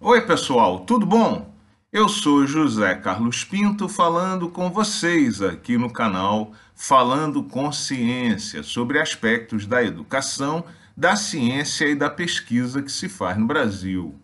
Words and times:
Oi, 0.00 0.20
pessoal, 0.20 0.78
tudo 0.78 1.04
bom? 1.04 1.52
Eu 1.92 2.08
sou 2.08 2.46
José 2.46 2.94
Carlos 2.94 3.42
Pinto 3.42 3.88
falando 3.88 4.48
com 4.48 4.70
vocês 4.70 5.42
aqui 5.42 5.76
no 5.76 5.92
canal 5.92 6.52
Falando 6.72 7.42
com 7.42 7.72
Ciência 7.72 8.62
sobre 8.62 9.00
aspectos 9.00 9.66
da 9.66 9.82
educação, 9.82 10.64
da 10.96 11.16
ciência 11.16 11.84
e 11.88 11.96
da 11.96 12.08
pesquisa 12.08 12.80
que 12.80 12.92
se 12.92 13.08
faz 13.08 13.36
no 13.36 13.48
Brasil. 13.48 14.14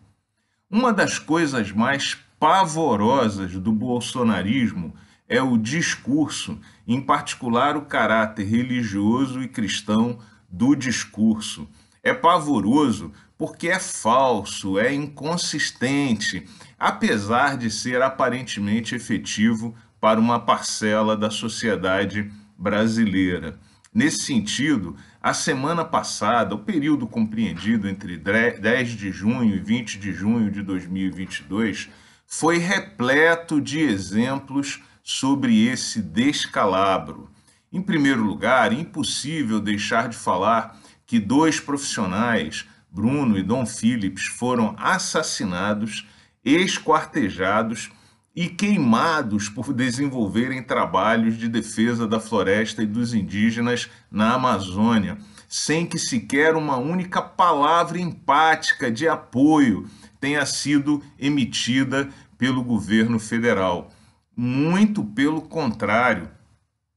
Uma 0.70 0.92
das 0.92 1.18
coisas 1.18 1.72
mais 1.72 2.16
pavorosas 2.38 3.54
do 3.54 3.72
bolsonarismo 3.72 4.94
é 5.28 5.42
o 5.42 5.58
discurso, 5.58 6.56
em 6.86 7.00
particular 7.00 7.76
o 7.76 7.82
caráter 7.82 8.44
religioso 8.44 9.42
e 9.42 9.48
cristão 9.48 10.20
do 10.48 10.76
discurso. 10.76 11.68
É 12.04 12.12
pavoroso 12.12 13.12
porque 13.36 13.68
é 13.68 13.80
falso, 13.80 14.78
é 14.78 14.92
inconsistente, 14.92 16.46
apesar 16.78 17.56
de 17.56 17.70
ser 17.70 18.02
aparentemente 18.02 18.94
efetivo 18.94 19.74
para 19.98 20.20
uma 20.20 20.38
parcela 20.38 21.16
da 21.16 21.30
sociedade 21.30 22.30
brasileira. 22.58 23.58
Nesse 23.92 24.18
sentido, 24.18 24.96
a 25.22 25.32
semana 25.32 25.82
passada, 25.82 26.54
o 26.54 26.58
período 26.58 27.06
compreendido 27.06 27.88
entre 27.88 28.18
10 28.18 28.90
de 28.90 29.10
junho 29.10 29.54
e 29.54 29.58
20 29.58 29.98
de 29.98 30.12
junho 30.12 30.50
de 30.50 30.62
2022, 30.62 31.88
foi 32.26 32.58
repleto 32.58 33.60
de 33.60 33.80
exemplos 33.80 34.82
sobre 35.02 35.66
esse 35.66 36.02
descalabro. 36.02 37.30
Em 37.72 37.80
primeiro 37.80 38.22
lugar, 38.22 38.72
impossível 38.72 39.58
deixar 39.58 40.08
de 40.08 40.16
falar 40.16 40.78
que 41.06 41.18
dois 41.18 41.60
profissionais, 41.60 42.66
Bruno 42.90 43.38
e 43.38 43.42
Dom 43.42 43.66
Phillips, 43.66 44.24
foram 44.24 44.74
assassinados, 44.78 46.06
esquartejados 46.44 47.90
e 48.36 48.48
queimados 48.48 49.48
por 49.48 49.72
desenvolverem 49.72 50.62
trabalhos 50.62 51.36
de 51.36 51.48
defesa 51.48 52.06
da 52.06 52.18
floresta 52.18 52.82
e 52.82 52.86
dos 52.86 53.14
indígenas 53.14 53.88
na 54.10 54.34
Amazônia, 54.34 55.18
sem 55.48 55.86
que 55.86 55.98
sequer 55.98 56.56
uma 56.56 56.76
única 56.76 57.22
palavra 57.22 57.98
empática 57.98 58.90
de 58.90 59.06
apoio 59.06 59.88
tenha 60.18 60.44
sido 60.46 61.02
emitida 61.18 62.08
pelo 62.36 62.64
governo 62.64 63.20
federal. 63.20 63.92
Muito 64.36 65.04
pelo 65.04 65.42
contrário, 65.42 66.28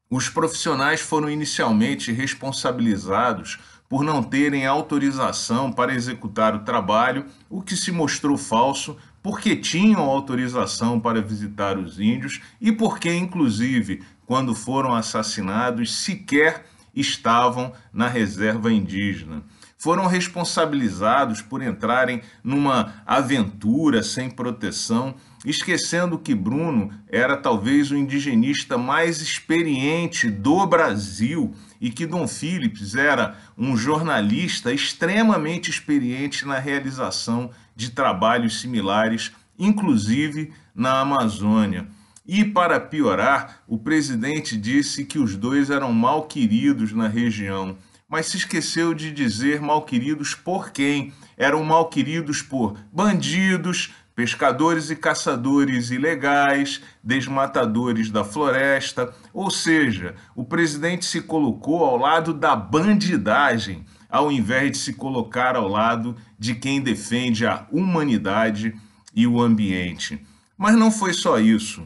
os 0.09 0.29
profissionais 0.29 1.01
foram 1.01 1.29
inicialmente 1.29 2.11
responsabilizados 2.11 3.59
por 3.89 4.03
não 4.03 4.21
terem 4.21 4.65
autorização 4.65 5.71
para 5.71 5.93
executar 5.93 6.55
o 6.55 6.59
trabalho, 6.59 7.25
o 7.49 7.61
que 7.61 7.75
se 7.75 7.91
mostrou 7.91 8.37
falso, 8.37 8.97
porque 9.23 9.55
tinham 9.55 10.01
autorização 10.01 10.99
para 10.99 11.21
visitar 11.21 11.77
os 11.77 11.99
índios 11.99 12.41
e 12.59 12.71
porque, 12.71 13.13
inclusive, 13.13 14.03
quando 14.25 14.53
foram 14.53 14.93
assassinados, 14.93 15.95
sequer 15.95 16.65
estavam 16.93 17.71
na 17.93 18.07
reserva 18.07 18.71
indígena. 18.71 19.43
Foram 19.77 20.07
responsabilizados 20.07 21.41
por 21.41 21.61
entrarem 21.61 22.21
numa 22.43 22.95
aventura 23.05 24.01
sem 24.01 24.27
proteção, 24.27 25.13
esquecendo 25.45 26.17
que 26.17 26.33
Bruno 26.33 26.91
era 27.07 27.37
talvez 27.37 27.91
o 27.91 27.95
indigenista 27.95 28.75
mais 28.75 29.21
experiente 29.21 30.31
do 30.31 30.65
Brasil 30.65 31.53
e 31.79 31.91
que 31.91 32.07
Dom 32.07 32.27
Phillips 32.27 32.95
era 32.95 33.37
um 33.55 33.77
jornalista 33.77 34.73
extremamente 34.73 35.69
experiente 35.69 36.43
na 36.43 36.57
realização 36.57 37.51
de 37.75 37.91
trabalhos 37.91 38.59
similares, 38.59 39.31
inclusive 39.59 40.51
na 40.73 41.01
Amazônia. 41.01 41.87
E, 42.27 42.43
para 42.43 42.79
piorar, 42.79 43.61
o 43.67 43.77
presidente 43.77 44.57
disse 44.57 45.05
que 45.05 45.19
os 45.19 45.35
dois 45.35 45.69
eram 45.69 45.93
mal 45.93 46.23
queridos 46.23 46.91
na 46.91 47.07
região, 47.07 47.77
mas 48.07 48.27
se 48.27 48.37
esqueceu 48.37 48.93
de 48.93 49.11
dizer 49.11 49.61
mal 49.61 49.81
queridos 49.81 50.33
por 50.33 50.71
quem? 50.71 51.13
Eram 51.35 51.63
mal 51.63 51.89
queridos 51.89 52.41
por 52.41 52.77
bandidos, 52.91 53.93
pescadores 54.15 54.89
e 54.89 54.95
caçadores 54.95 55.91
ilegais, 55.91 56.81
desmatadores 57.03 58.09
da 58.09 58.23
floresta, 58.23 59.13
ou 59.33 59.51
seja, 59.51 60.15
o 60.35 60.43
presidente 60.43 61.05
se 61.05 61.21
colocou 61.21 61.85
ao 61.85 61.97
lado 61.97 62.33
da 62.33 62.55
bandidagem, 62.55 63.85
ao 64.09 64.31
invés 64.31 64.71
de 64.71 64.77
se 64.77 64.93
colocar 64.93 65.55
ao 65.55 65.67
lado 65.67 66.15
de 66.39 66.55
quem 66.55 66.81
defende 66.81 67.45
a 67.45 67.67
humanidade 67.71 68.73
e 69.13 69.27
o 69.27 69.41
ambiente. 69.41 70.25
Mas 70.57 70.75
não 70.75 70.89
foi 70.91 71.13
só 71.13 71.39
isso. 71.39 71.85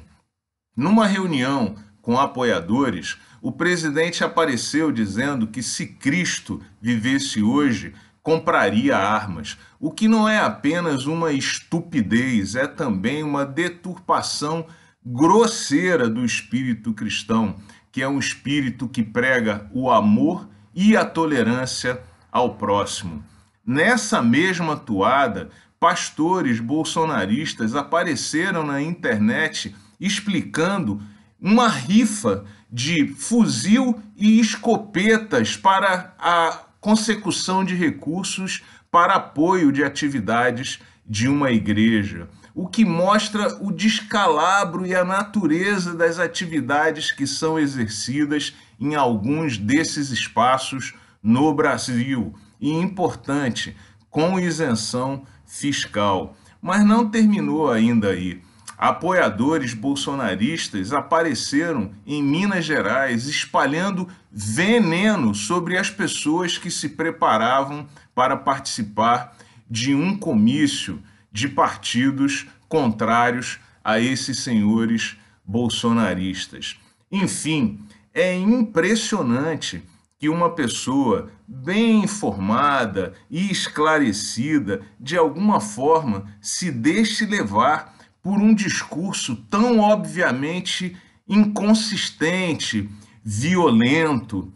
Numa 0.78 1.06
reunião 1.06 1.76
com 2.02 2.20
apoiadores, 2.20 3.18
o 3.42 3.52
presidente 3.52 4.24
apareceu 4.24 4.92
dizendo 4.92 5.48
que 5.48 5.64
se 5.64 5.88
Cristo 5.88 6.62
vivesse 6.82 7.42
hoje, 7.42 7.94
compraria 8.24 8.98
armas, 8.98 9.58
o 9.80 9.92
que 9.92 10.08
não 10.08 10.30
é 10.30 10.40
apenas 10.40 11.06
uma 11.06 11.32
estupidez, 11.32 12.56
é 12.56 12.68
também 12.68 13.24
uma 13.24 13.46
deturpação 13.46 14.66
grosseira 15.04 16.08
do 16.08 16.24
espírito 16.24 16.94
cristão, 16.94 17.56
que 17.92 18.02
é 18.02 18.08
um 18.08 18.20
espírito 18.20 18.88
que 18.88 19.02
prega 19.02 19.68
o 19.74 19.90
amor 19.90 20.48
e 20.74 20.96
a 20.96 21.04
tolerância 21.04 22.02
ao 22.32 22.56
próximo. 22.56 23.24
Nessa 23.66 24.22
mesma 24.22 24.78
toada, 24.78 25.50
pastores 25.80 26.60
bolsonaristas 26.60 27.76
apareceram 27.76 28.64
na 28.64 28.82
internet 28.82 29.76
explicando 30.00 31.02
uma 31.42 31.68
rifa 31.68 32.46
de 32.72 33.08
fuzil 33.08 34.02
e 34.16 34.40
escopetas 34.40 35.58
para 35.58 36.14
a 36.20 36.60
consecução 36.80 37.66
de 37.66 37.76
recursos 37.76 38.64
para 38.92 39.16
apoio 39.16 39.72
de 39.72 39.84
atividades 39.84 40.80
de 41.06 41.28
uma 41.28 41.52
igreja, 41.52 42.30
o 42.54 42.68
que 42.68 42.86
mostra 42.86 43.58
o 43.62 43.72
descalabro 43.72 44.86
e 44.86 44.94
a 44.94 45.04
natureza 45.04 45.94
das 45.94 46.20
atividades 46.20 47.12
que 47.12 47.26
são 47.26 47.58
exercidas 47.58 48.54
em 48.80 48.96
alguns 48.96 49.58
desses 49.58 50.10
espaços 50.10 50.94
no 51.24 51.54
Brasil. 51.54 52.34
E 52.60 52.70
importante, 52.72 53.76
com 54.10 54.40
isenção 54.40 55.24
fiscal. 55.46 56.36
Mas 56.62 56.86
não 56.86 57.10
terminou 57.10 57.72
ainda 57.72 58.10
aí. 58.10 58.42
Apoiadores 58.82 59.76
bolsonaristas 59.76 60.92
apareceram 60.92 61.92
em 62.04 62.24
Minas 62.24 62.66
Gerais 62.66 63.28
espalhando 63.28 64.08
veneno 64.32 65.36
sobre 65.36 65.78
as 65.78 65.92
pessoas 65.92 66.58
que 66.58 66.72
se 66.72 66.90
preparavam 66.90 67.88
para 68.16 68.36
participar 68.36 69.38
de 69.70 69.94
um 69.94 70.18
comício 70.18 71.00
de 71.32 71.48
partidos 71.48 72.48
contrários 72.68 73.60
a 73.84 74.00
esses 74.00 74.40
senhores 74.40 75.16
bolsonaristas. 75.46 76.76
Enfim, 77.12 77.80
é 78.12 78.36
impressionante 78.36 79.84
que 80.18 80.28
uma 80.28 80.56
pessoa 80.56 81.30
bem 81.48 82.04
informada 82.04 83.14
e 83.30 83.52
esclarecida, 83.52 84.82
de 85.00 85.16
alguma 85.16 85.60
forma, 85.60 86.26
se 86.42 86.72
deixe 86.72 87.28
levar 87.28 88.01
por 88.22 88.40
um 88.40 88.54
discurso 88.54 89.36
tão 89.50 89.80
obviamente 89.80 90.96
inconsistente, 91.28 92.90
violento, 93.24 94.52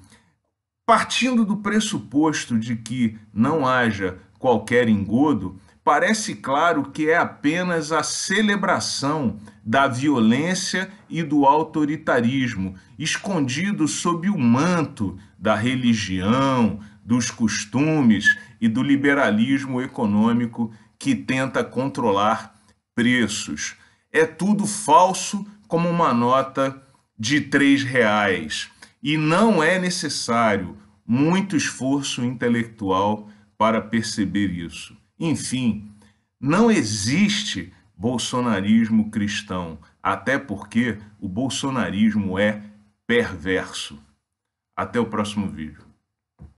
partindo 0.85 1.43
do 1.43 1.57
pressuposto 1.57 2.59
de 2.59 2.75
que 2.75 3.17
não 3.33 3.65
haja 3.65 4.19
qualquer 4.37 4.87
engodo, 4.87 5.59
parece 5.83 6.35
claro 6.35 6.91
que 6.91 7.09
é 7.09 7.17
apenas 7.17 7.91
a 7.91 8.03
celebração 8.03 9.39
da 9.63 9.87
violência 9.87 10.91
e 11.09 11.23
do 11.23 11.45
autoritarismo, 11.45 12.75
escondido 12.97 13.87
sob 13.87 14.29
o 14.29 14.37
manto 14.37 15.17
da 15.37 15.55
religião, 15.55 16.79
dos 17.03 17.29
costumes 17.29 18.35
e 18.59 18.67
do 18.67 18.81
liberalismo 18.81 19.79
econômico 19.81 20.71
que 20.97 21.15
tenta 21.15 21.63
controlar 21.63 22.54
preços. 22.95 23.75
É 24.11 24.25
tudo 24.25 24.65
falso 24.65 25.45
como 25.67 25.89
uma 25.89 26.13
nota 26.13 26.81
de 27.19 27.41
três 27.41 27.83
reais. 27.83 28.71
E 29.03 29.17
não 29.17 29.61
é 29.61 29.77
necessário 29.77 30.77
muito 31.05 31.55
esforço 31.55 32.23
intelectual 32.23 33.29
para 33.57 33.79
perceber 33.81 34.49
isso. 34.49 34.97
Enfim, 35.19 35.91
não 36.39 36.71
existe 36.71 37.71
bolsonarismo 37.95 39.11
cristão, 39.11 39.77
até 40.01 40.37
porque 40.37 40.97
o 41.19 41.29
bolsonarismo 41.29 42.39
é 42.39 42.61
perverso. 43.05 43.99
Até 44.75 44.99
o 44.99 45.05
próximo 45.05 45.47
vídeo. 45.47 45.84